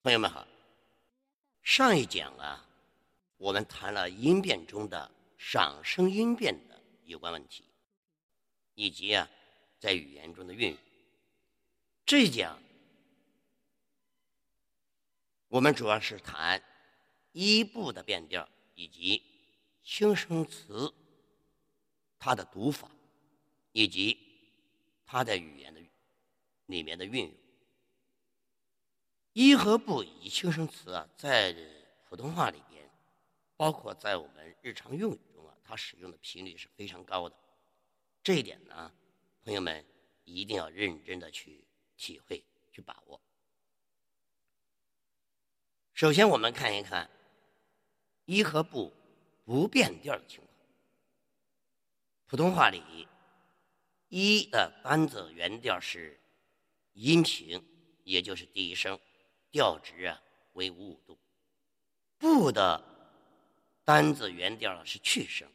[0.00, 0.46] 朋友们好，
[1.64, 2.64] 上一讲啊，
[3.36, 7.64] 我们谈了音变中的上升音变的有关问题，
[8.74, 9.28] 以及啊，
[9.80, 10.78] 在语言中的运用。
[12.06, 12.62] 这一讲，
[15.48, 16.62] 我们主要是谈
[17.32, 19.20] 一部的变调以及
[19.82, 20.94] 轻声词
[22.20, 22.88] 它的读法，
[23.72, 24.16] 以及
[25.04, 25.82] 它在语言的
[26.66, 27.34] 里面的运用。
[29.38, 31.54] 一和不以及轻声词啊，在
[32.08, 32.90] 普通话里边，
[33.56, 37.36] 包括在我们日常用语中啊，它使用的频率是非常高的。
[38.20, 38.92] 这一点呢，
[39.44, 39.86] 朋友们
[40.24, 41.64] 一定要认真的去
[41.96, 43.20] 体会、去把握。
[45.94, 47.08] 首先，我们看一看
[48.24, 48.92] 一和不
[49.44, 50.48] 不变调的情况。
[52.26, 53.06] 普通话里，
[54.08, 56.20] 一的单字原调是
[56.94, 57.64] 阴平，
[58.02, 58.98] 也就是第一声。
[59.50, 60.20] 调值啊
[60.52, 61.18] 为五五度，
[62.18, 62.82] 不的
[63.84, 65.50] 单字原调是去声，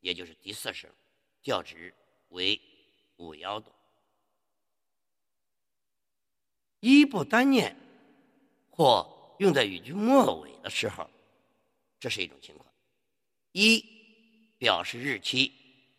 [0.00, 0.90] 也就是第四声，
[1.42, 1.94] 调值
[2.28, 2.60] 为
[3.16, 3.72] 五幺度。
[6.80, 7.76] 一不单念
[8.70, 11.08] 或用在语句末尾的时候，
[12.00, 12.70] 这是一种情况。
[13.52, 13.82] 一
[14.58, 15.52] 表示日期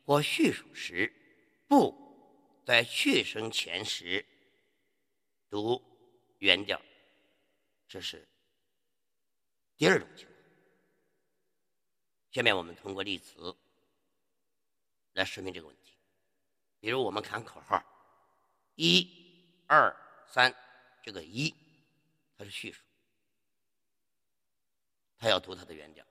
[0.06, 1.12] 或叙述时，
[1.68, 1.96] 不
[2.66, 4.26] 在去声前时
[5.50, 5.82] 读
[6.40, 6.82] 原调。
[7.88, 8.28] 这是
[9.78, 10.36] 第二种情况。
[12.32, 13.56] 下面我们通过例词
[15.14, 15.94] 来说明这个问题。
[16.80, 17.82] 比如我们看口号：
[18.76, 19.10] 一、
[19.68, 19.96] 二、
[20.28, 20.54] 三，
[21.02, 21.54] 这个一
[22.38, 22.82] 它是序数，
[25.18, 26.06] 它要读它的原调。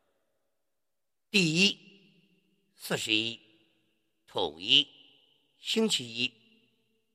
[1.30, 1.78] 第一，
[2.76, 3.40] 四十一，
[4.26, 4.88] 统一，
[5.58, 6.32] 星期一，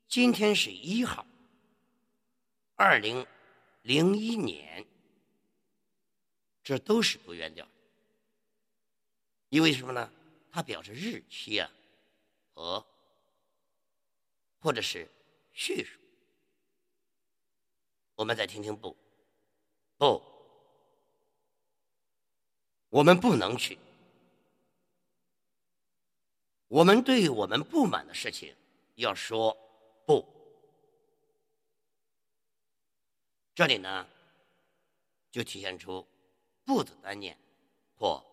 [0.07, 1.25] 今天是一号，
[2.75, 3.25] 二零。
[3.89, 4.85] 零一年，
[6.61, 7.67] 这都是不原调，
[9.49, 10.13] 因为什么呢？
[10.51, 11.67] 它表示日期啊，
[12.53, 12.85] 和
[14.59, 15.09] 或者是
[15.53, 15.99] 叙述。
[18.13, 18.95] 我们再听听不，
[19.97, 20.21] 不，
[22.89, 23.75] 我们不能去。
[26.67, 28.55] 我们对我们不满的事情
[28.93, 29.57] 要说
[30.05, 30.38] 不。
[33.59, 34.07] 这里呢，
[35.29, 36.07] 就体现出
[36.63, 37.37] “不”字单念
[37.97, 38.25] 或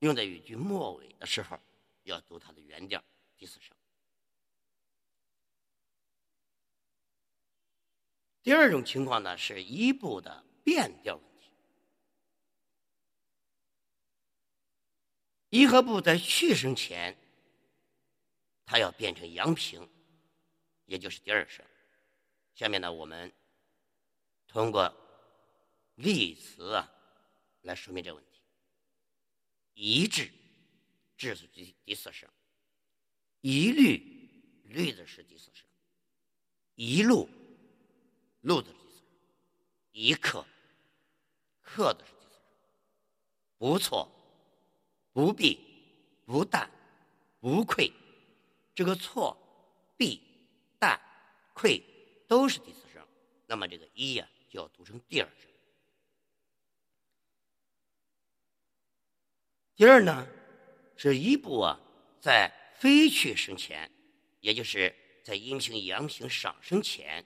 [0.00, 1.58] 用在语句末尾的时候，
[2.02, 3.02] 要读它的原调
[3.38, 3.74] 第四声。
[8.42, 11.50] 第二种情况呢，是一部的变调问题。
[15.48, 17.16] 一和不在去声前，
[18.66, 19.88] 它要变成阳平，
[20.84, 21.64] 也就是第二声。
[22.54, 23.32] 下面呢，我们。
[24.48, 24.92] 通过
[25.96, 26.90] 例词啊
[27.62, 28.40] 来说明这个问题。
[29.74, 30.32] 一致，
[31.16, 32.28] 致是第第四声；
[33.42, 35.64] 一律，律的是第四声；
[36.74, 37.28] 一路，
[38.40, 39.06] 路的是第四声；
[39.92, 40.44] 一刻，
[41.60, 42.42] 刻的是第四声。
[43.58, 44.10] 不错，
[45.12, 45.60] 不必，
[46.24, 46.68] 不但，
[47.38, 47.92] 不愧，
[48.74, 49.36] 这个错、
[49.96, 50.20] 必、
[50.78, 51.00] 但、
[51.52, 51.80] 愧
[52.26, 53.06] 都是第四声。
[53.46, 54.28] 那么这个一呀。
[54.48, 55.50] 就要读成第二声。
[59.76, 60.26] 第二呢，
[60.96, 61.78] 是一部啊，
[62.20, 63.90] 在非去声前，
[64.40, 64.94] 也就是
[65.24, 67.24] 在阴平、阳平上升前，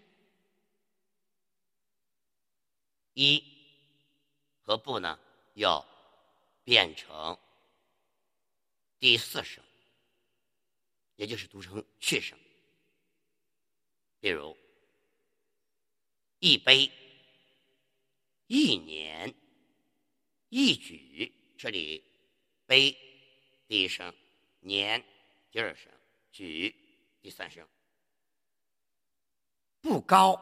[3.14, 3.42] 一
[4.60, 5.18] 和不呢
[5.54, 5.86] 要
[6.64, 7.38] 变成
[8.98, 9.62] 第四声，
[11.16, 12.38] 也就是读成去声。
[14.18, 14.56] 比如
[16.40, 16.90] 一杯。
[18.54, 19.34] 一年，
[20.50, 22.04] 一举，这里
[22.66, 22.92] 悲
[23.66, 24.14] 第一声，
[24.60, 25.02] 年
[25.50, 25.90] 第二声，
[26.30, 26.76] 举
[27.22, 27.66] 第三声。
[29.80, 30.36] 不高，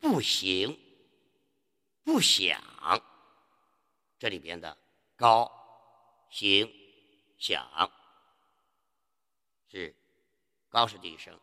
[0.00, 0.74] 不行，
[2.02, 2.58] 不想，
[4.18, 4.74] 这里边的
[5.16, 5.52] 高、
[6.30, 6.66] 行、
[7.36, 7.92] 想
[9.68, 9.94] 是
[10.70, 11.38] 高是第一声，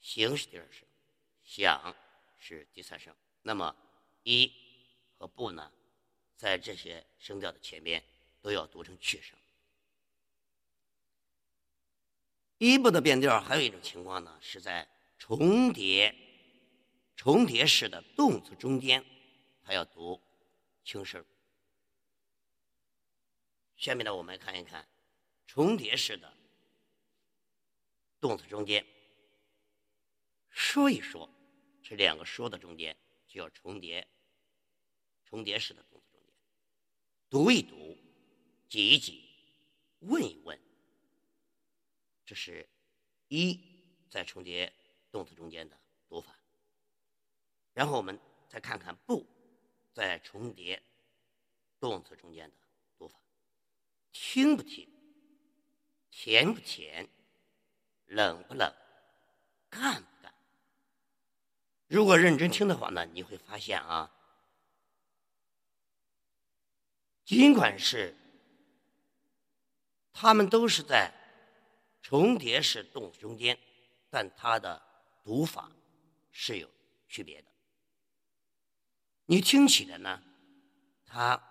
[0.00, 0.86] 行是第二声，
[1.42, 1.96] 想
[2.38, 3.12] 是第三声。
[3.42, 3.74] 那么。
[4.22, 4.52] 一
[5.18, 5.72] 和不呢，
[6.36, 8.04] 在这些声调的前面
[8.40, 9.38] 都要读成去声。
[12.58, 14.88] 一部的变调还有一种情况呢，是在
[15.18, 16.14] 重叠、
[17.16, 19.04] 重叠式的动词中间，
[19.64, 20.20] 它要读
[20.84, 21.24] 轻声。
[23.76, 24.88] 下面呢，我们来看一看
[25.46, 26.36] 重叠式的
[28.20, 28.84] 动词中间，
[30.50, 31.30] 说一说，
[31.82, 32.96] 是两个说的中间。
[33.28, 34.08] 就要重叠，
[35.24, 36.34] 重叠式的动词中间，
[37.28, 37.96] 读一读，
[38.68, 39.28] 挤一挤，
[40.00, 40.58] 问一问，
[42.24, 42.68] 这是
[43.28, 43.60] 一
[44.10, 44.72] 在重叠
[45.12, 45.78] 动词中间的
[46.08, 46.34] 读法。
[47.74, 49.24] 然后我们再看看不
[49.92, 50.82] 在重叠
[51.78, 52.56] 动词中间的
[52.96, 53.20] 读法，
[54.10, 54.90] 听不听，
[56.10, 57.08] 甜不甜，
[58.06, 58.74] 冷不冷，
[59.68, 60.17] 干不干。
[61.88, 64.12] 如果认真听的话呢，你会发现啊，
[67.24, 68.14] 尽管是
[70.12, 71.12] 他们都是在
[72.02, 73.58] 重叠式动词中间，
[74.10, 74.82] 但它的
[75.24, 75.72] 读法
[76.30, 76.70] 是有
[77.08, 77.48] 区别的。
[79.24, 80.22] 你听起来呢，
[81.06, 81.42] 它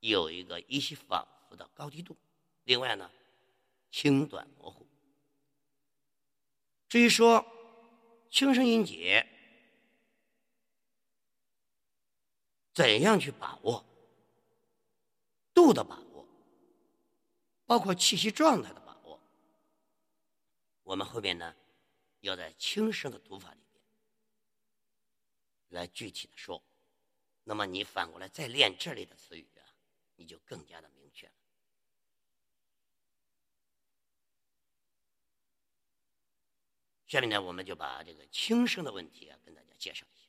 [0.00, 2.14] 有一个依稀仿佛的高低度，
[2.64, 3.10] 另外呢，
[3.90, 4.86] 轻短模糊。
[6.88, 7.44] 至于说
[8.36, 9.26] 轻声音节
[12.74, 13.82] 怎样去把握
[15.54, 16.28] 度的把握，
[17.64, 19.18] 包括气息状态的把握，
[20.82, 21.56] 我们后面呢
[22.20, 23.82] 要在轻声的读法里面。
[25.68, 26.62] 来具体的说，
[27.42, 29.64] 那么你反过来再练这类的词语啊，
[30.16, 31.32] 你就更加的明确了。
[37.06, 40.28] 下面呢，我们就把这个轻声的问题啊，跟大家介绍一下。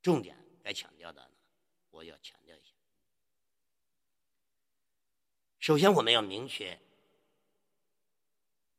[0.00, 1.36] 重点该强调的呢，
[1.90, 2.72] 我要强调一下。
[5.58, 6.78] 首先，我们要明确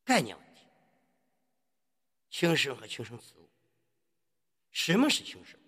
[0.03, 0.61] 概念问题：
[2.29, 3.33] 轻声和轻声词。
[4.71, 5.59] 什么是轻声？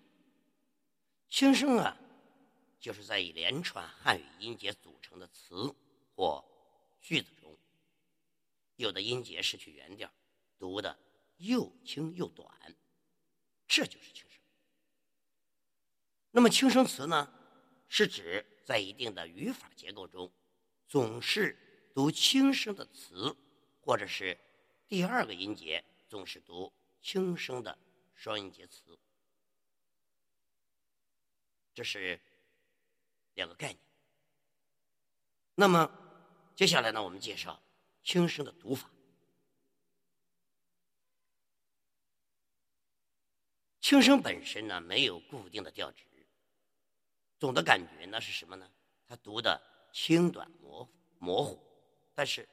[1.28, 1.96] 轻声啊，
[2.78, 5.74] 就是在一连串汉语音节组成的词
[6.14, 6.44] 或
[7.00, 7.56] 句子中，
[8.76, 10.12] 有的音节失去原调，
[10.58, 10.96] 读的
[11.38, 12.48] 又轻又短，
[13.66, 14.40] 这就是轻声。
[16.30, 17.32] 那么轻声词呢，
[17.88, 20.32] 是指在一定的语法结构中，
[20.86, 23.34] 总是读轻声的词，
[23.80, 24.38] 或者是
[24.86, 27.76] 第二个音节总是读轻声的。
[28.14, 28.98] 双音节词，
[31.72, 32.20] 这是
[33.34, 33.78] 两个概念。
[35.54, 35.88] 那么
[36.56, 37.62] 接下来呢，我们介绍
[38.02, 38.90] 轻声的读法。
[43.88, 46.04] 轻声本身呢没有固定的调值，
[47.38, 48.70] 总的感觉呢是什么呢？
[49.06, 49.58] 它读的
[49.94, 50.86] 轻短模
[51.18, 51.58] 模糊，
[52.14, 52.46] 但是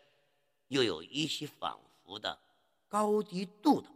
[0.70, 2.40] 又有一些仿佛的
[2.88, 3.90] 高低度的。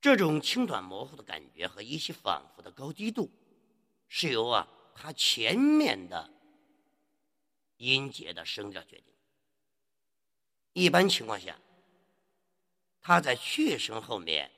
[0.00, 3.28] 这种轻短模糊的感觉和一些仿佛的高低度，
[4.06, 6.32] 是由啊它前面的
[7.78, 9.12] 音节的声调决定。
[10.74, 11.58] 一般情况下，
[13.00, 14.48] 它在去声后面，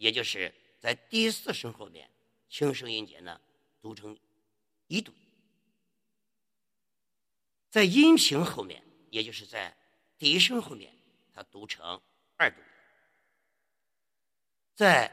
[0.00, 2.10] 也就是在第四声后面，
[2.48, 3.38] 轻声音节呢
[3.82, 4.18] 读成
[4.86, 5.12] 一度；
[7.68, 9.76] 在阴平后面，也就是在
[10.16, 10.90] 第一声后面，
[11.34, 12.00] 它读成
[12.38, 12.56] 二度。
[14.74, 15.12] 在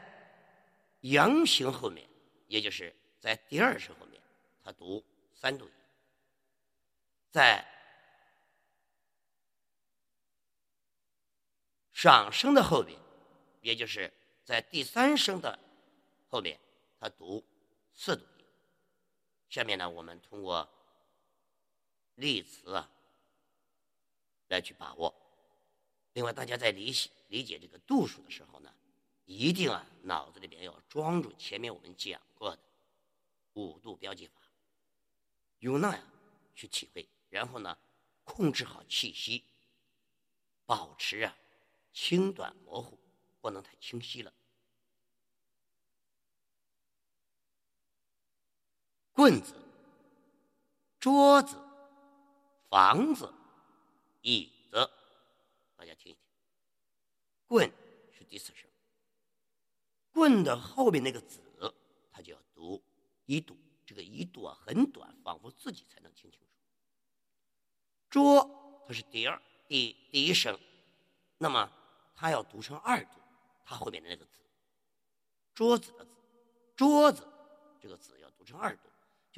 [1.02, 2.08] 阳平后面，
[2.46, 4.18] 也就是在第二声后面，
[4.64, 5.04] 它读
[5.34, 5.66] 三度；
[7.30, 7.62] 在
[11.92, 12.98] 上声的后面，
[13.60, 14.10] 也就是
[14.48, 15.58] 在第三声的
[16.30, 16.58] 后面，
[16.98, 17.44] 它读
[17.92, 18.46] 四度音。
[19.50, 20.66] 下面呢，我们通过
[22.14, 22.90] 例词啊
[24.46, 25.14] 来去把握。
[26.14, 28.74] 另外，大家在理解理解这个度数的时候呢。
[29.26, 32.58] 一定啊，脑子里边要装住前面我们讲过的
[33.52, 34.40] 五度标记法，
[35.58, 36.02] 用那样
[36.54, 37.76] 去体会，然后呢，
[38.24, 39.44] 控制好气息，
[40.64, 41.36] 保持啊
[41.92, 42.98] 轻短模糊，
[43.42, 44.32] 不能太清晰了。
[49.18, 49.52] 棍子、
[51.00, 51.56] 桌子、
[52.70, 53.28] 房子、
[54.20, 54.88] 椅子，
[55.74, 56.22] 大家听一听，
[57.48, 57.68] 棍
[58.12, 58.70] 是第四声。
[60.12, 61.40] 棍的后面那个子，
[62.12, 62.80] 它就要读
[63.26, 66.46] 一度，这个一度啊很短，仿佛自己才能听清楚。
[68.08, 70.56] 桌它是第二第第一声，
[71.38, 71.68] 那么
[72.14, 73.20] 它要读成二度，
[73.64, 74.42] 它后面的那个子，
[75.56, 76.10] 桌子的子，
[76.76, 77.26] 桌子
[77.80, 78.87] 这个子要读成二度，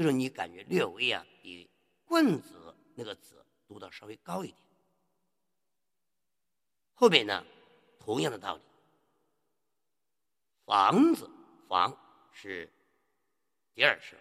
[0.01, 1.69] 就是你感觉略微啊比
[2.07, 4.59] 棍子那个子读的稍微高一点。
[6.95, 7.45] 后面呢，
[7.99, 8.63] 同样的道理。
[10.65, 11.29] 房子，
[11.69, 11.95] 房
[12.33, 12.73] 是
[13.75, 14.19] 第二声，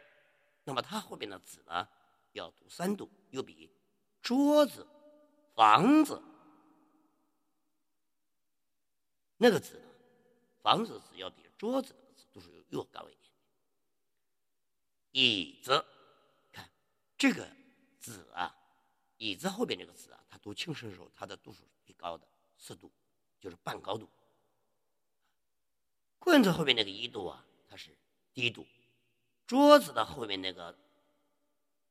[0.66, 1.88] 那么它后边的子呢
[2.34, 3.72] 要读三度，又比
[4.22, 4.86] 桌子、
[5.56, 6.22] 房子
[9.38, 9.86] 那个子呢，
[10.62, 13.19] 房子子要比桌子的子读数又高一点。
[15.12, 15.86] 椅子，
[16.52, 16.70] 看
[17.18, 17.50] 这个
[18.00, 18.56] 子啊，
[19.18, 22.92] 椅子后边这个子啊，它读轻声的时候，它的度数是最高的四度，
[23.40, 24.10] 就是半高度。
[26.20, 27.98] 棍子后面那个一度啊，它是
[28.34, 28.68] 低度。
[29.48, 30.78] 桌子的后面那个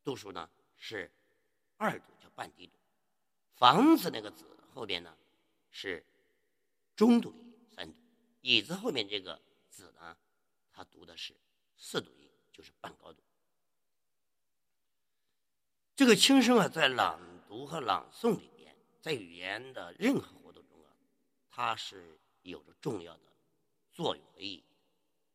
[0.04, 1.10] 度数呢是
[1.76, 2.78] 二度，叫半低度。
[3.56, 5.16] 房子那个子后边呢
[5.70, 6.04] 是
[6.94, 7.98] 中度音，三度。
[8.42, 10.16] 椅子后面这个子呢，
[10.70, 11.34] 它读的是
[11.76, 12.27] 四度音，
[12.58, 13.22] 就是半高度。
[15.94, 20.90] 这个轻声啊，在朗读和朗诵里面，在语言的任何活动中啊，
[21.48, 23.22] 它是有着重要的
[23.92, 24.64] 作用和意义，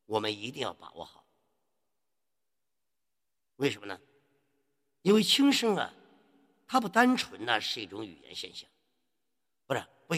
[0.04, 1.26] 我们一定要把握好。
[3.56, 3.98] 为什么呢？
[5.00, 5.94] 因为轻声啊，
[6.66, 8.68] 它不单纯呢是一种语言现象，
[9.66, 10.14] 不是不，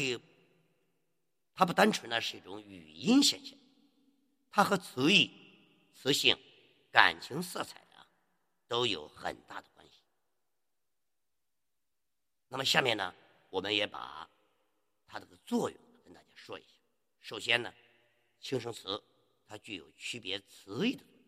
[1.54, 3.56] 它不单纯呢是一种语音现象，
[4.50, 5.30] 它和词义、
[5.94, 6.36] 词性、
[6.96, 8.08] 感情色彩啊
[8.66, 10.00] 都有很大的关系。
[12.48, 13.14] 那么下面呢，
[13.50, 14.26] 我们也把
[15.06, 16.68] 它这个作用跟大家说一下。
[17.20, 17.70] 首先呢，
[18.40, 19.04] 轻声词
[19.46, 21.22] 它具有区别词义的作用。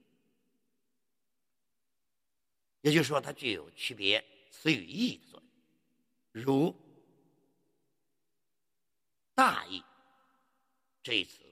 [2.80, 5.38] 也就是说，它具有区别词语意义的作
[6.32, 6.74] 用，如
[9.36, 9.84] “大意”
[11.04, 11.44] 这一词，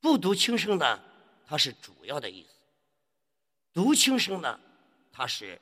[0.00, 1.00] 不读轻声呢，
[1.46, 2.53] 它是主要的意思；
[3.74, 4.60] 读轻声呢，
[5.10, 5.60] 它是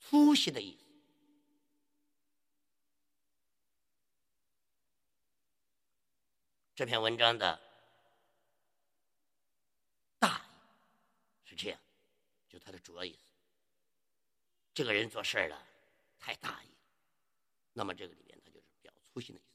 [0.00, 0.84] 粗细的意思。
[6.74, 7.58] 这篇文章的
[10.18, 11.80] “大意”是这样。
[12.48, 13.18] 就它的主要意思，
[14.74, 15.66] 这个人做事儿了
[16.18, 16.78] 太大意了，
[17.72, 19.50] 那么这个里面它就是表粗心的意思。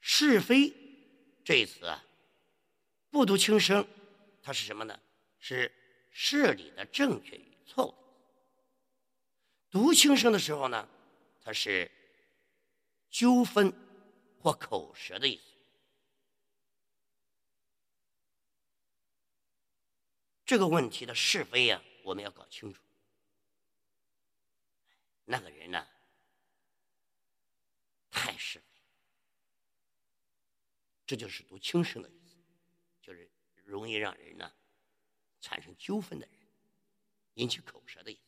[0.00, 0.74] 是非
[1.44, 2.04] 这一词啊，
[3.10, 3.86] 不读轻声，
[4.42, 4.98] 它是什么呢？
[5.38, 5.72] 是
[6.10, 7.94] 事理的正确与错误。
[9.70, 10.88] 读轻声的时候呢，
[11.42, 11.90] 它是
[13.10, 13.72] 纠纷
[14.40, 15.42] 或口舌的意思。
[20.44, 22.82] 这个问题的是非呀，我们要搞清楚。
[25.26, 25.86] 那个人呢，
[28.10, 28.64] 太是非，
[31.04, 32.34] 这就是读轻声的意思，
[33.02, 33.30] 就是
[33.62, 34.50] 容易让人呢
[35.40, 36.36] 产生纠纷的人，
[37.34, 38.20] 引起口舌的意思。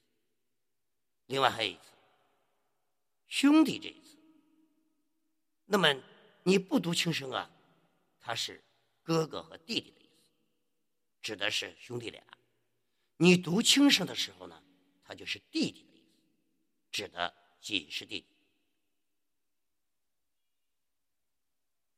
[1.26, 1.92] 另外还有一次，
[3.26, 4.16] 兄弟这一次，
[5.66, 5.94] 那么
[6.42, 7.50] 你不读轻声啊，
[8.18, 8.62] 他是
[9.02, 10.10] 哥哥和弟弟的意思。
[11.22, 12.22] 指的是兄弟俩，
[13.16, 14.62] 你读轻声的时候呢，
[15.04, 16.22] 他就是弟弟的意思，
[16.90, 18.26] 指的仅是弟弟。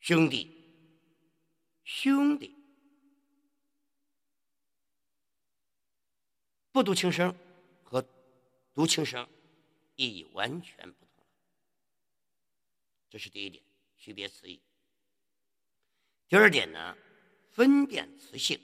[0.01, 0.51] 兄弟，
[1.85, 2.57] 兄弟，
[6.73, 7.37] 不读轻声
[7.85, 8.03] 和
[8.73, 9.29] 读轻声
[9.95, 11.23] 意义完全不同
[13.11, 13.63] 这是第一点，
[13.99, 14.59] 区别词义。
[16.29, 16.97] 第二点呢，
[17.51, 18.59] 分辨词性。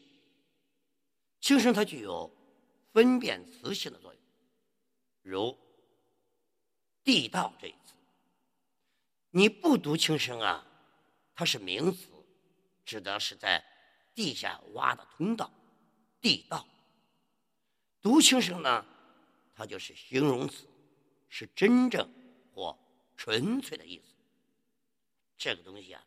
[1.39, 2.35] 轻声它具有
[2.95, 4.23] 分辨词性的作用，
[5.21, 5.59] 如
[7.05, 7.93] “地道”这一词，
[9.29, 10.67] 你不读轻声啊，
[11.35, 12.09] 它是名词，
[12.87, 13.63] 指的是在
[14.15, 15.53] 地下挖的通道，
[16.23, 16.67] 地道；
[18.01, 18.85] 读轻声呢，
[19.55, 20.67] 它就是形容词，
[21.29, 22.09] 是真正
[22.55, 22.79] 或
[23.17, 24.15] 纯粹的意思。
[25.37, 26.07] 这个东西啊，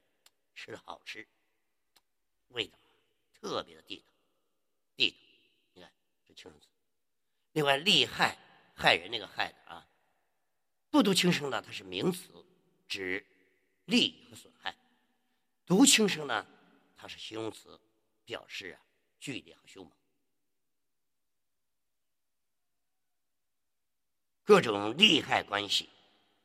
[0.56, 1.28] 吃的好吃，
[2.50, 2.78] 味道
[3.34, 4.04] 特别的地道。
[4.96, 5.18] 地道，
[5.74, 5.92] 你看
[6.26, 6.68] 这轻声词。
[7.54, 8.38] 另外，利害
[8.76, 9.88] 害人那个害的啊，
[10.90, 12.46] 不读轻声呢，它是名词，
[12.88, 13.26] 指
[13.86, 14.74] 利益和损害；
[15.66, 16.48] 读轻声呢，
[16.96, 17.80] 它是形容词，
[18.24, 18.82] 表示啊
[19.20, 19.94] 剧烈和凶猛。
[24.44, 25.90] 各种利害关系，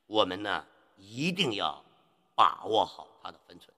[0.07, 1.85] 我们呢一定要
[2.35, 3.75] 把握好它的分寸。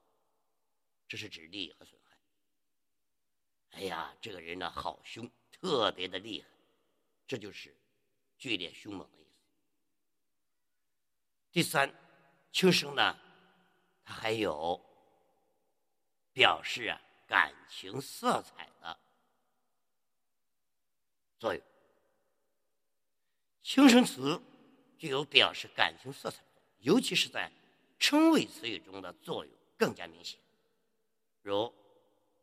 [1.06, 2.18] 这是指利益和损害。
[3.70, 6.48] 哎呀，这个人呢，好凶，特别的厉害，
[7.26, 7.74] 这就是
[8.36, 9.30] 剧烈凶猛的意思。
[11.50, 11.94] 第三，
[12.52, 13.16] 轻声呢，
[14.04, 14.78] 它还有
[16.32, 19.00] 表示啊感情色彩的
[21.38, 21.62] 作用。
[23.62, 24.40] 轻声词
[24.98, 26.42] 具有表示感情色彩，
[26.78, 27.52] 尤其是在
[27.98, 30.38] 称谓词语中的作用更加明显，
[31.42, 31.72] 如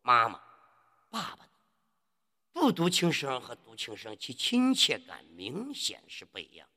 [0.01, 0.41] 妈妈。
[1.09, 1.47] 爸爸
[2.51, 6.67] 不读轻声和读轻声，其亲切感明显是不一样。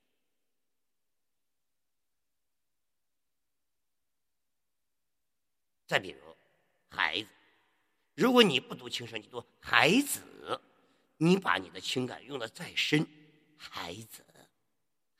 [5.87, 6.37] 再比如，
[6.90, 7.28] 孩子，
[8.14, 10.61] 如果你不读轻声，你读孩子，
[11.16, 13.04] 你把你的情感用的再深，
[13.57, 14.25] 孩子，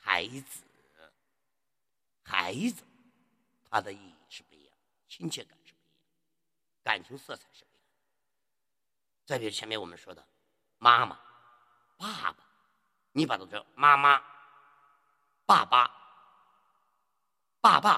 [0.08, 0.64] 孩子，
[2.24, 2.82] 孩子，
[3.68, 4.74] 它的意义是不一样，
[5.06, 6.00] 亲切感是不一样，
[6.82, 7.86] 感情色彩是不一样。
[9.26, 10.26] 再比如前面我们说的
[10.78, 11.20] 妈妈、
[11.98, 12.42] 爸爸，
[13.12, 14.18] 你把它叫妈妈、
[15.44, 15.94] 爸爸、
[17.60, 17.92] 爸爸，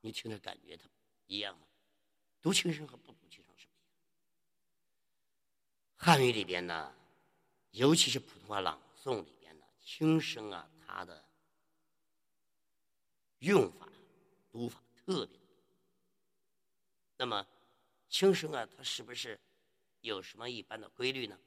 [0.00, 0.88] 你听着感觉它
[1.26, 1.66] 一样吗？
[2.40, 3.92] 读轻声和不读轻声是不一样。
[5.98, 6.94] 汉语里边呢，
[7.72, 11.24] 尤其是普通话朗诵里边呢，轻声啊，它的
[13.38, 13.88] 用法、
[14.50, 15.46] 读法特别多。
[17.16, 17.46] 那么，
[18.08, 19.38] 轻声啊，它是不是
[20.00, 21.38] 有什么一般的规律呢？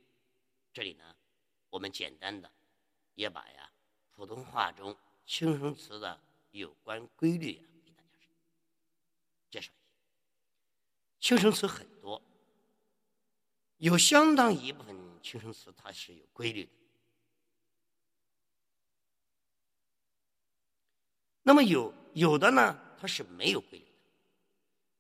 [0.72, 1.16] 这里呢，
[1.70, 2.50] 我们简单的
[3.16, 3.70] 也把呀
[4.16, 6.20] 普通话中轻声词的
[6.52, 8.10] 有关规律啊，给大家
[9.50, 9.92] 介绍一下。
[11.20, 12.22] 轻声词很多，
[13.78, 16.72] 有相当一部分轻声词它是有规律的。
[21.44, 23.92] 那么有有的呢，它是没有规律的。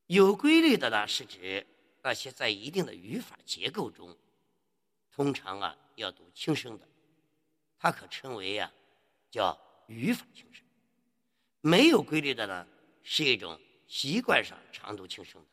[0.07, 1.65] 有规律的呢，是指
[2.01, 4.15] 那些在一定的语法结构中，
[5.09, 6.87] 通常啊要读轻声的，
[7.79, 8.71] 它可称为呀
[9.31, 9.57] 叫
[9.87, 10.63] 语法轻声。
[11.61, 12.67] 没有规律的呢，
[13.03, 15.47] 是一种习惯上常读轻声的。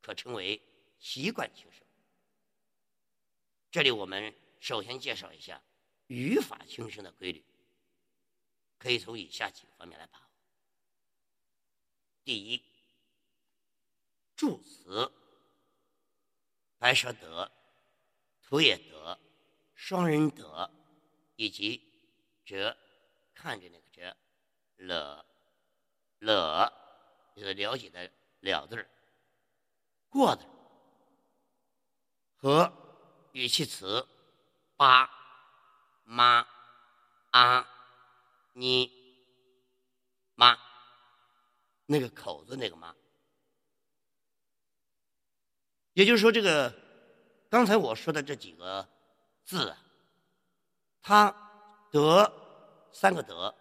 [0.00, 0.60] 可称为
[0.98, 1.80] 习惯轻声。
[3.70, 5.62] 这里我们首先介绍一下
[6.08, 7.44] 语法轻声的规律，
[8.82, 10.24] 可以从以下几个方面来把握。
[12.24, 12.60] 第一，
[14.34, 15.12] 助词
[16.78, 17.52] 白舌得、
[18.42, 19.16] 土也得、
[19.76, 20.68] 双人得，
[21.36, 21.80] 以及
[22.44, 22.76] 折
[23.32, 24.16] 看着那个折
[24.78, 25.24] 了
[26.18, 26.72] 了，
[27.36, 28.10] 就是了解的
[28.40, 28.90] 了字儿。
[30.08, 30.44] 过的
[32.34, 32.72] 和
[33.30, 34.04] 语气词
[34.76, 35.08] 爸、
[36.02, 36.44] 妈、
[37.30, 37.71] 啊、
[38.52, 38.90] 你、
[40.34, 40.58] 妈，
[41.86, 42.94] 那个口子那个妈，
[45.92, 46.74] 也就是说，这个
[47.48, 48.88] 刚才我说的这几个
[49.44, 49.78] 字啊，
[51.00, 52.32] 它得
[52.92, 53.54] 三个得，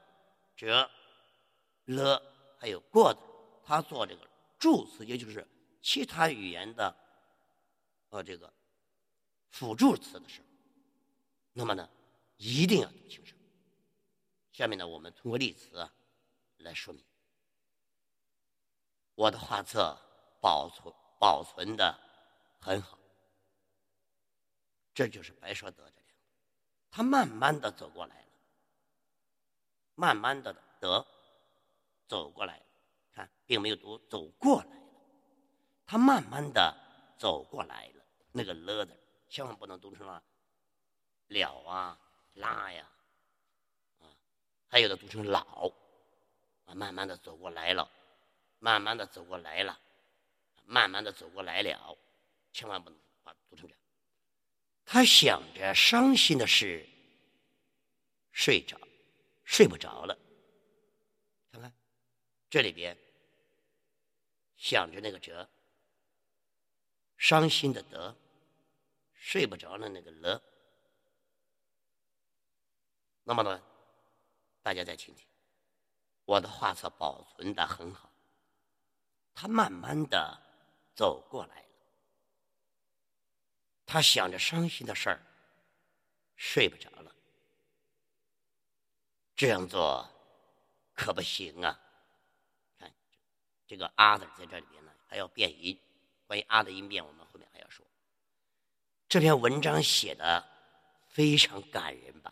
[0.56, 0.89] 折、
[1.86, 2.21] 了，
[2.60, 3.19] 还有过的，
[3.63, 4.27] 它做这个
[4.60, 5.47] 助词，也就是。
[5.84, 6.95] 其他语言的，
[8.10, 8.54] 呃，这个
[9.49, 10.47] 辅助词的时候，
[11.54, 11.89] 那么呢，
[12.38, 13.36] 一定要读轻声。
[14.52, 15.90] 下面呢，我们通过例词
[16.58, 17.04] 来说明。
[19.16, 19.98] 我的画册
[20.42, 22.00] 保存保存的
[22.60, 22.98] 很好，
[24.94, 26.14] 这就是白说得这两个，
[26.90, 28.28] 他慢慢的走过来了，
[29.96, 31.06] 慢慢的得
[32.08, 32.66] 走过来了，
[33.14, 34.82] 看，并没有读走过来了。
[35.86, 36.76] 他慢慢的
[37.18, 38.98] 走过来了，那个了字
[39.30, 40.24] 千万不能读成了
[41.28, 42.00] 了啊
[42.34, 42.90] 拉呀，
[44.71, 45.69] 还有的读成老
[46.65, 47.91] 啊，慢慢的走过来了，
[48.60, 49.77] 慢慢的走过来了，
[50.63, 51.97] 慢慢的走过来了，
[52.53, 53.84] 千万不能把读成这样。
[54.86, 56.88] 他想着伤心的事，
[58.31, 58.79] 睡着，
[59.43, 60.17] 睡不着了。
[61.51, 61.73] 看看
[62.49, 62.97] 这里边
[64.55, 65.49] 想着那个折。
[67.17, 68.15] 伤心的得，
[69.13, 70.41] 睡不着的那个了。
[73.23, 73.62] 那么呢，
[74.62, 75.26] 大家再听听，
[76.26, 78.12] 我的画册保存的很好。
[79.34, 80.39] 他慢慢的
[80.93, 81.67] 走过来了，
[83.86, 85.21] 他想着伤心的事儿，
[86.36, 87.15] 睡不着了。
[89.36, 90.08] 这样做
[90.93, 91.80] 可不行啊！
[92.78, 92.93] 看
[93.65, 95.80] 这个“啊”字在这里边呢，还要变音。
[96.28, 97.84] 关于“啊”的音变，我们后面还要说。
[99.10, 100.47] 这篇文章写的
[101.08, 102.32] 非常感人吧？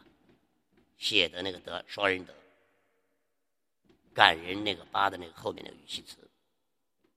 [0.99, 2.35] 写的那个“德”双人“得”，
[4.13, 6.29] 感人那个“八”的那个后面那个语气词，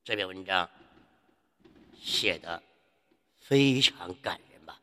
[0.03, 0.71] 这篇文章
[2.01, 2.63] 写的
[3.41, 4.81] 非常感人吧？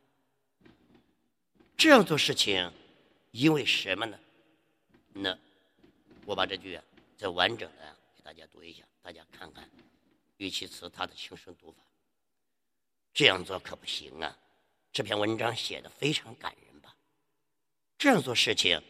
[1.76, 2.72] 这样做事情，
[3.32, 4.20] 因为什么呢？
[5.14, 5.38] 那
[6.26, 6.84] 我把这句啊
[7.18, 9.68] 再完整的给大家读一下，大家看看
[10.38, 11.82] 语气词它的轻声读法。
[13.14, 14.38] 这样做可不行啊！
[14.92, 16.69] 这篇文章写的非常感人？
[18.00, 18.82] 这样做事情，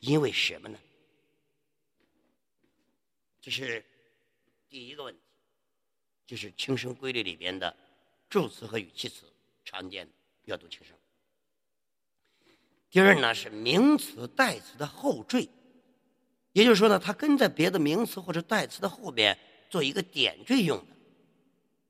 [0.00, 0.78] 因为什么呢？
[3.42, 3.84] 这是
[4.66, 5.20] 第一个问题，
[6.26, 7.76] 就是轻声规律里边的
[8.30, 9.30] 助词和语气词
[9.62, 10.12] 常见的
[10.46, 10.96] 要读轻声。
[12.88, 15.46] 第二呢是名词代词的后缀，
[16.52, 19.38] 也就是说呢，它跟在别的名词或者代词的后边
[19.68, 20.96] 做一个点缀用的，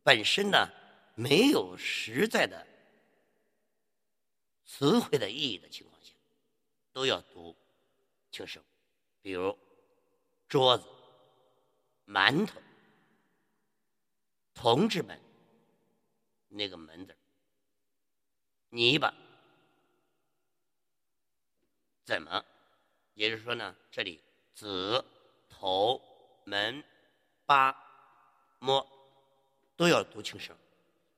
[0.03, 0.69] 本身呢。
[1.19, 2.67] 没有实在的
[4.67, 5.96] 词汇的意义的情况，
[6.97, 7.55] 都要读
[8.31, 8.63] 轻声。
[9.21, 9.55] 比如
[10.49, 10.87] 桌子、
[12.07, 12.59] 馒头、
[14.55, 15.21] 同志们
[16.49, 17.15] 那个门字
[18.71, 19.13] 泥巴，
[22.07, 22.43] 怎么？
[23.13, 24.19] 也就是说呢，这里
[24.55, 25.05] 子、
[25.51, 26.01] 头、
[26.45, 26.83] 门、
[27.45, 27.77] 八、
[28.59, 28.87] 摸
[29.77, 30.57] 都要读轻声。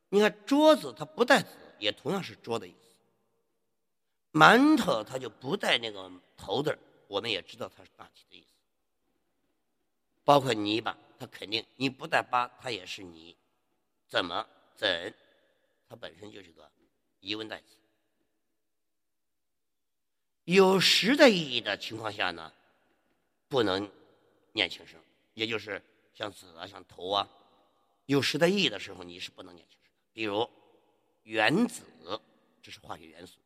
[0.09, 2.88] 你看桌子，它不带子，也同样是桌的意思。
[4.39, 8.49] 馒头，它就不带那个头字我们也知道它是大体的意思。
[10.25, 13.37] 包括泥巴，它肯定你不带八，它也是泥。
[14.07, 14.47] 怎么
[14.77, 15.13] 怎？
[15.89, 16.71] 它本身就是个
[17.21, 17.65] 疑问代词。
[20.45, 22.53] 有实的意义的情况下呢，
[23.49, 23.91] 不能
[24.53, 25.01] 念轻声，
[25.35, 25.83] 也就是
[26.15, 27.29] 像子啊、像头啊，
[28.07, 29.93] 有实的意义的时候，你是不能念轻声。
[30.13, 30.49] 比如
[31.25, 31.83] 原子，
[32.63, 33.39] 这是化学元素；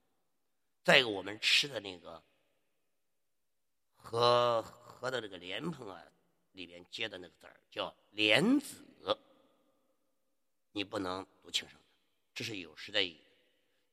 [0.84, 2.22] 再一个，我们吃的那个
[3.96, 6.02] 和和的这个莲蓬啊，
[6.52, 8.84] 里边接的那个籽儿叫莲子，
[10.72, 11.78] 你不能读轻声，
[12.34, 13.20] 这是有时的意义。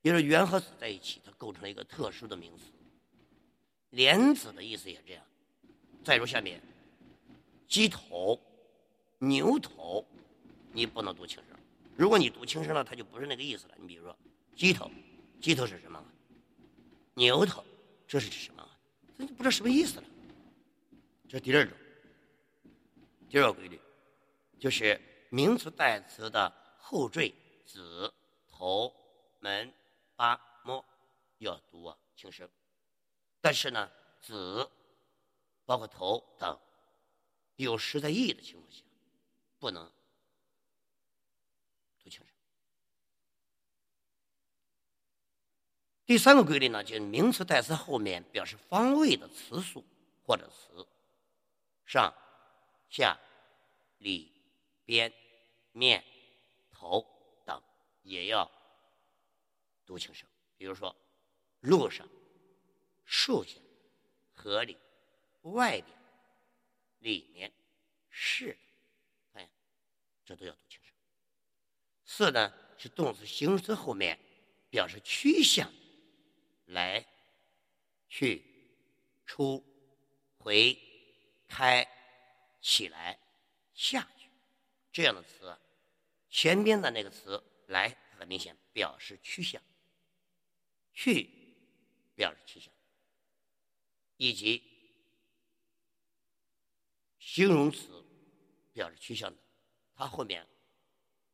[0.02, 2.64] 因为原和子在一起，它构成了一个特殊的名词。
[3.92, 5.24] 莲子的意思也这样。
[6.04, 6.62] 再如下面，
[7.68, 8.40] 鸡头、
[9.18, 10.04] 牛头，
[10.72, 11.60] 你不能读轻声。
[11.98, 13.76] 如果你读轻声了，它就不是那个意思了。
[13.78, 14.18] 你比如说，
[14.56, 14.90] 鸡头，
[15.42, 16.04] 鸡头是什么？
[17.20, 17.62] 牛头，
[18.08, 18.66] 这是指什么？
[19.18, 20.06] 这就不知道什么意思了。
[21.28, 21.78] 这是第二种，
[23.30, 23.78] 第二个规律，
[24.58, 28.12] 就是名词代词的后缀子、
[28.48, 28.90] 头、
[29.40, 29.72] 门、
[30.16, 30.84] 八、摸
[31.40, 32.50] 要读啊轻声，
[33.42, 34.66] 但是呢，子
[35.66, 36.58] 包括头等
[37.58, 38.82] 有实在意义的情况下，
[39.60, 39.92] 不能。
[46.10, 49.86] 第三个规律呢，就是名词代词后面表示方位的词素
[50.26, 50.88] 或者词，
[51.86, 52.12] 上、
[52.90, 53.16] 下、
[54.00, 54.34] 里、
[54.86, 55.14] 边、
[55.72, 56.04] 面、
[56.72, 57.06] 头
[57.46, 57.62] 等
[58.02, 58.50] 也要
[59.86, 60.28] 读轻声。
[60.58, 60.96] 比如说，
[61.60, 62.10] 路上、
[63.06, 63.60] 树下、
[64.34, 64.76] 河里、
[65.42, 65.96] 外边、
[66.98, 67.54] 里面、
[68.10, 68.58] 是，
[69.34, 69.48] 哎，
[70.26, 70.92] 这都要读轻声。
[72.04, 74.18] 四呢，是动词形容词后面
[74.72, 75.72] 表示趋向。
[76.70, 77.04] 来，
[78.08, 78.44] 去，
[79.26, 79.64] 出，
[80.38, 80.78] 回，
[81.48, 81.88] 开，
[82.62, 83.20] 起来，
[83.74, 84.30] 下去，
[84.92, 85.58] 这样的词，
[86.30, 89.60] 前边的那个词“来”很明显表示趋向，
[90.94, 91.28] 去
[92.16, 92.72] 表示趋向，
[94.18, 94.64] 以及
[97.18, 98.06] 形容词
[98.74, 99.42] 表示趋向的，
[99.96, 100.48] 它后面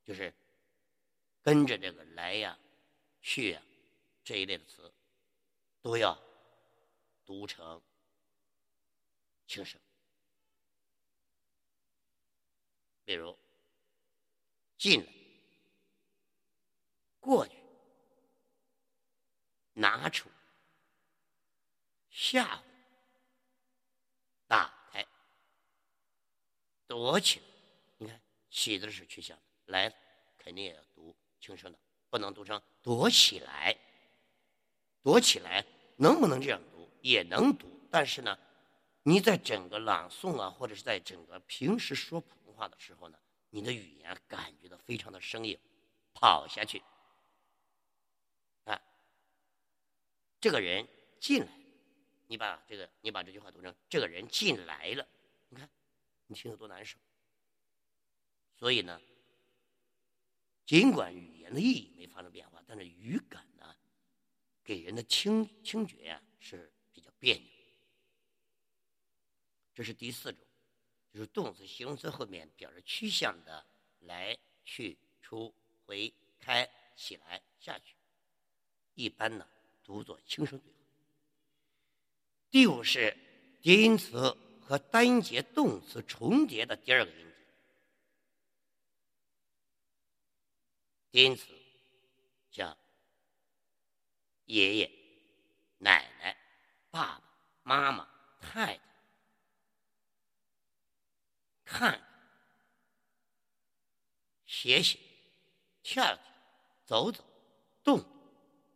[0.05, 0.33] 就是
[1.41, 2.57] 跟着这个“来”呀、
[3.21, 3.61] “去”呀
[4.23, 4.93] 这一类的词。
[5.85, 6.19] 都要
[7.27, 7.79] 读成
[9.45, 9.79] 轻声，
[13.03, 13.37] 比如
[14.79, 15.11] 进来、
[17.19, 17.55] 过去、
[19.73, 20.27] 拿出、
[22.09, 22.63] 吓唬、
[24.47, 25.05] 打开、
[26.87, 27.45] 躲起来。
[27.97, 28.19] 你看，
[28.49, 29.87] 起字是趋向的，来
[30.39, 31.77] 肯定也要读轻声的，
[32.09, 33.77] 不能读成躲起来，
[35.03, 35.63] 躲起来。
[35.97, 36.89] 能不能这样读？
[37.01, 38.37] 也能读，但是呢，
[39.03, 43.17] 你在整个朗诵啊，或者是在整个平时说普通话的时候呢，
[43.49, 45.57] 你的语言感觉到非常的生硬，
[46.13, 46.81] 跑下去。
[48.65, 48.81] 啊，
[50.41, 50.87] 这个人
[51.19, 51.47] 进来，
[52.27, 55.07] 你把这个，你把这句话读成这个人进来了，
[55.49, 55.69] 你看，
[56.27, 56.97] 你听着多难受。
[58.57, 58.99] 所以呢，
[60.65, 63.45] 尽管语言的意义没发生变化，但是语感。
[64.65, 67.45] 给人的听听觉呀是比较别扭，
[69.75, 70.43] 这是第四种，
[71.13, 73.63] 就是动词、形容词后面表示趋向的
[73.99, 75.53] 来去、出、
[75.85, 77.95] 回、开、起来、下去，
[78.95, 79.47] 一般呢
[79.83, 80.79] 读作轻声最好。
[82.49, 83.15] 第五是
[83.61, 87.35] 叠音词和单音节动词重叠的第二个音节，
[91.11, 91.53] 叠音词
[92.49, 92.75] 像。
[94.45, 94.91] 爷爷、
[95.79, 96.37] 奶奶、
[96.89, 97.23] 爸爸
[97.63, 98.07] 妈妈、
[98.39, 98.81] 太太，
[101.65, 102.01] 看看，
[104.45, 104.99] 写写，
[105.81, 106.19] 跳跳，
[106.85, 107.23] 走走，
[107.83, 108.03] 动，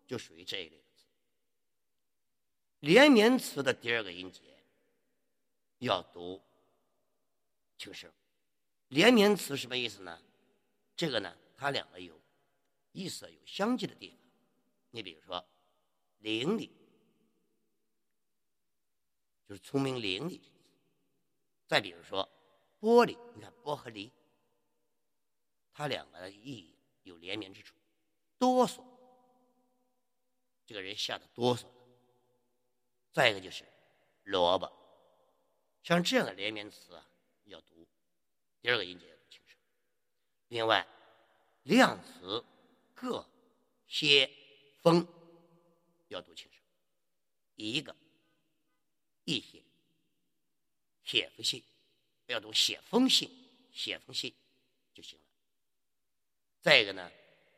[0.08, 1.06] 就属于这一类的词。
[2.80, 4.42] 连绵词的第二个音节
[5.78, 6.42] 要读
[7.78, 8.12] 轻声。
[8.88, 10.20] 连绵词什么意思呢？
[10.96, 12.20] 这个呢，它两个有
[12.92, 14.18] 意思有相近的地方。
[14.90, 15.48] 你比如说
[16.20, 16.70] “伶俐”，
[19.48, 20.40] 就是聪明伶俐；
[21.68, 22.30] 再比如说
[22.80, 24.12] “玻璃”，你看“玻”和“璃”，
[25.74, 27.76] 它两个的意义有连绵之处。
[28.38, 28.84] 哆嗦，
[30.66, 31.66] 这个人吓得哆嗦。
[33.12, 33.66] 再一个就是
[34.24, 34.72] “萝卜”，
[35.84, 37.10] 像这样的连绵词啊，
[37.46, 37.88] 要读
[38.62, 39.58] 第二个音节要读轻声。
[40.48, 40.88] 另外，
[41.64, 42.44] 量词
[42.94, 43.28] “各
[43.88, 44.30] ”“些”。
[44.82, 45.06] 风
[46.10, 46.62] 要读轻声，
[47.56, 47.96] 一个
[49.24, 49.64] 一写，
[51.04, 51.64] 写封信
[52.26, 53.30] 不要读写封信，
[53.72, 54.34] 写封信
[54.94, 55.26] 就行了。
[56.62, 57.12] 再一个呢，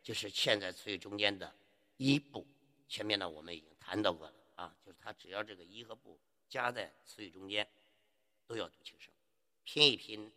[0.03, 1.53] 就是嵌在词语中间的
[1.97, 2.47] 一部，
[2.87, 7.67] 前面呢我们已经谈到过了啊，就是它只要这个一和不加在词语中间，
[8.45, 9.11] 都要读轻声。
[9.63, 10.31] 拼一拼，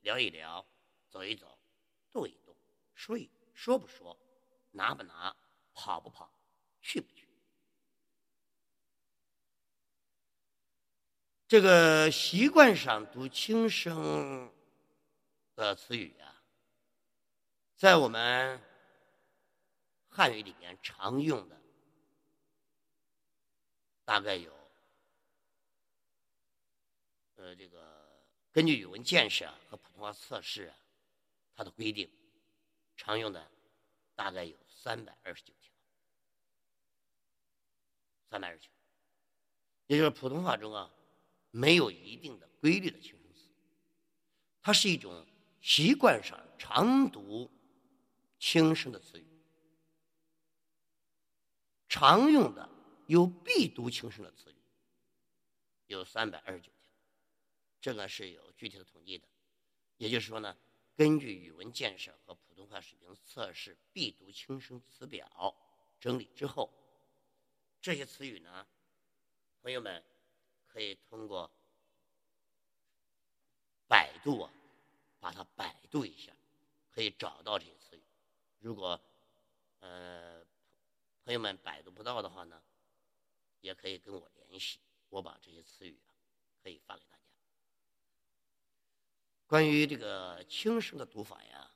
[0.00, 0.66] 聊一聊，
[1.08, 1.58] 走一走，
[2.10, 2.56] 动一动，
[2.94, 4.16] 说一说不说，
[4.70, 5.36] 拿不拿。
[5.72, 6.30] 跑不跑，
[6.82, 7.19] 去不去？
[11.50, 14.54] 这个习惯上读轻声
[15.56, 16.44] 的词语啊，
[17.74, 18.62] 在我们
[20.06, 21.60] 汉语里面常用的
[24.04, 24.54] 大概有，
[27.34, 30.76] 呃，这个根据语文建设和普通话测试啊，
[31.56, 32.08] 它的规定，
[32.96, 33.50] 常用的
[34.14, 35.72] 大概有三百二十九条。
[38.30, 38.68] 三百二十九，
[39.88, 40.88] 也就是普通话中啊，
[41.50, 43.48] 没有一定的规律的轻声词，
[44.60, 45.26] 它是一种
[45.60, 47.50] 习惯上常读
[48.38, 49.26] 轻声的词语，
[51.88, 52.68] 常用的
[53.06, 54.56] 有必读轻声的词语
[55.86, 56.90] 有三百二十九条，
[57.80, 59.26] 这个是有具体的统计的，
[59.96, 60.56] 也就是说呢，
[60.96, 65.56] 根据语文建设和普通话水平测试必读轻声词表
[65.98, 66.72] 整理之后。
[67.82, 68.66] 这些词语呢，
[69.62, 70.04] 朋友们
[70.72, 71.50] 可以通过
[73.88, 74.52] 百度啊，
[75.18, 76.32] 把它百度一下，
[76.90, 78.02] 可以找到这些词语。
[78.60, 79.00] 如果
[79.80, 80.44] 呃
[81.24, 82.62] 朋友们百度不到的话呢，
[83.60, 84.78] 也可以跟我联系，
[85.08, 86.14] 我把这些词语啊
[86.62, 87.22] 可以发给大家。
[89.46, 91.74] 关于这个轻声的读法呀，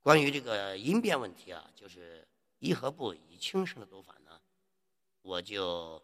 [0.00, 2.26] 关于这个音变问题啊，就是
[2.60, 4.40] 一和不以轻声的读法呢。
[5.22, 6.02] 我就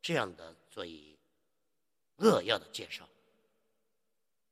[0.00, 1.18] 这样的做以
[2.18, 3.08] 扼要的介绍，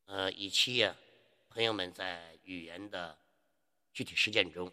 [0.06, 0.96] 呃，以期呀，
[1.48, 3.16] 朋友们在语言的
[3.92, 4.72] 具体实践中，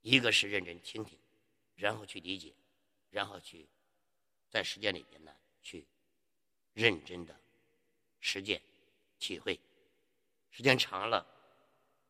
[0.00, 1.18] 一个是认真听听，
[1.74, 2.54] 然后去理解，
[3.10, 3.68] 然后去
[4.48, 5.84] 在实践里边呢去
[6.72, 7.34] 认真的
[8.20, 8.62] 实践
[9.18, 9.58] 体会，
[10.52, 11.26] 时间长了，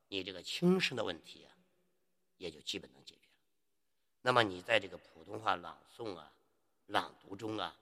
[0.08, 1.56] 你这个轻声的问题啊，
[2.36, 3.38] 也就基本能解决了。
[4.20, 6.30] 那么你在这个普通话朗诵啊、
[6.88, 7.74] 朗读中啊，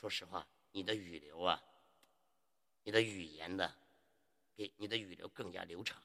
[0.00, 1.62] 说实话，你的语流啊、
[2.84, 3.70] 你的语言呢，
[4.56, 6.02] 比你的语流更加流畅，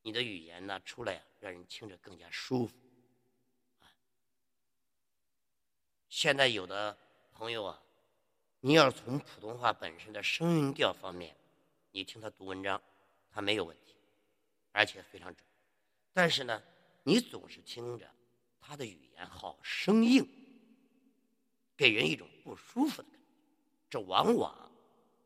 [0.00, 2.74] 你的语言呢出来让人听着更加舒服。
[3.80, 3.92] 啊，
[6.08, 6.96] 现在有的
[7.34, 7.82] 朋友啊，
[8.60, 11.36] 你要从普通话本身的声音调方面，
[11.90, 12.80] 你听他读文章，
[13.30, 13.94] 他没有问题，
[14.72, 15.46] 而且非常准。
[16.14, 16.62] 但是呢，
[17.02, 18.10] 你总是听着。
[18.58, 20.26] 他的语言好生硬，
[21.76, 23.26] 给人一种不舒服的感觉。
[23.90, 24.72] 这往往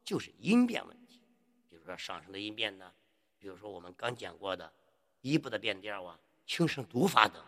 [0.04, 1.20] 就是音变问题。
[1.68, 2.92] 比如说上升的音变呢，
[3.38, 4.72] 比如说我们刚讲过的
[5.20, 7.44] 一部的变调啊、轻声读法等，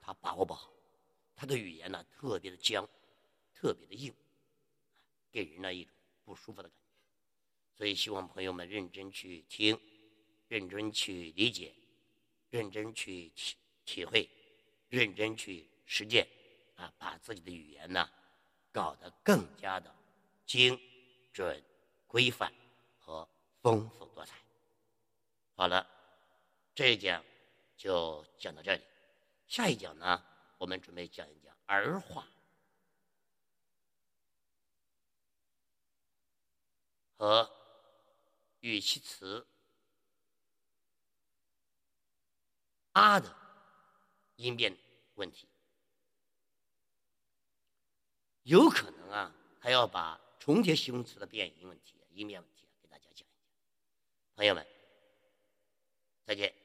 [0.00, 0.72] 他把握不好，
[1.34, 2.88] 他的语言呢特别的僵，
[3.54, 4.12] 特别的硬，
[5.30, 7.76] 给人呢一种不舒服的感觉。
[7.76, 9.78] 所以希望朋友们认真去听，
[10.48, 11.74] 认真去理解，
[12.50, 14.28] 认真去体体会。
[14.88, 16.26] 认真去实践，
[16.74, 18.10] 啊，把自己的语言呢
[18.72, 19.94] 搞得更加的
[20.46, 20.78] 精
[21.32, 21.62] 准、
[22.06, 22.52] 规范
[22.98, 23.28] 和
[23.60, 24.38] 丰富多彩。
[25.54, 25.86] 好了，
[26.74, 27.22] 这一讲
[27.76, 28.82] 就讲到这里。
[29.46, 30.24] 下一讲呢，
[30.58, 32.26] 我们准备讲一讲儿化
[37.16, 37.50] 和
[38.60, 39.46] 语气词
[42.92, 43.36] “啊”的。
[44.36, 44.74] 音变
[45.16, 45.49] 问题，
[48.42, 53.26] 有可能啊，还要把重叠形容词的变音问题、音变问题给大家讲一讲。
[54.34, 54.66] 朋友们，
[56.24, 56.59] 再见。